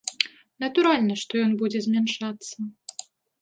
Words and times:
Натуральна, 0.63 1.17
што 1.23 1.33
ён 1.49 1.53
будзе 1.61 1.79
змяншацца. 1.87 2.57